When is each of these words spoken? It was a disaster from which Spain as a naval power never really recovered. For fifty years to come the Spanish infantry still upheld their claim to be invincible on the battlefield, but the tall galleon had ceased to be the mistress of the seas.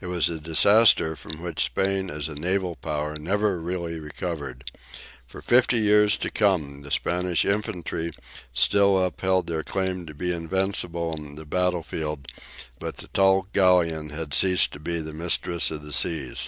It 0.00 0.06
was 0.06 0.28
a 0.28 0.40
disaster 0.40 1.14
from 1.14 1.40
which 1.40 1.62
Spain 1.62 2.10
as 2.10 2.28
a 2.28 2.34
naval 2.34 2.74
power 2.74 3.14
never 3.14 3.60
really 3.60 4.00
recovered. 4.00 4.68
For 5.28 5.40
fifty 5.40 5.78
years 5.78 6.16
to 6.16 6.28
come 6.32 6.82
the 6.82 6.90
Spanish 6.90 7.44
infantry 7.44 8.10
still 8.52 8.98
upheld 9.00 9.46
their 9.46 9.62
claim 9.62 10.06
to 10.06 10.12
be 10.14 10.32
invincible 10.32 11.12
on 11.12 11.36
the 11.36 11.46
battlefield, 11.46 12.26
but 12.80 12.96
the 12.96 13.06
tall 13.14 13.46
galleon 13.52 14.08
had 14.10 14.34
ceased 14.34 14.72
to 14.72 14.80
be 14.80 14.98
the 14.98 15.12
mistress 15.12 15.70
of 15.70 15.84
the 15.84 15.92
seas. 15.92 16.38